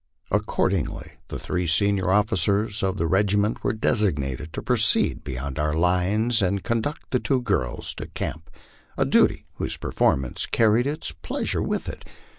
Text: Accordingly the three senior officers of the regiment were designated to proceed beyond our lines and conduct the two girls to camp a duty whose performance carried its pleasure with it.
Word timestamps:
Accordingly 0.31 1.11
the 1.27 1.37
three 1.37 1.67
senior 1.67 2.09
officers 2.09 2.81
of 2.81 2.97
the 2.97 3.05
regiment 3.05 3.63
were 3.63 3.71
designated 3.71 4.51
to 4.53 4.63
proceed 4.63 5.23
beyond 5.23 5.59
our 5.59 5.75
lines 5.75 6.41
and 6.41 6.63
conduct 6.63 7.11
the 7.11 7.19
two 7.19 7.43
girls 7.43 7.93
to 7.97 8.07
camp 8.07 8.49
a 8.97 9.05
duty 9.05 9.45
whose 9.57 9.77
performance 9.77 10.47
carried 10.47 10.87
its 10.87 11.11
pleasure 11.11 11.61
with 11.61 11.87
it. 11.87 12.03